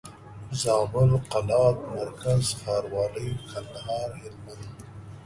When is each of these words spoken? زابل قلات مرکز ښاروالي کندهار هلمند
زابل 0.61 1.09
قلات 1.31 1.77
مرکز 1.95 2.43
ښاروالي 2.61 3.29
کندهار 3.49 4.09
هلمند 4.21 4.69